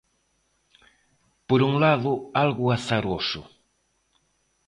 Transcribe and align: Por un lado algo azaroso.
Por 1.47 1.59
un 1.69 1.73
lado 1.83 2.11
algo 2.43 2.65
azaroso. 2.77 3.41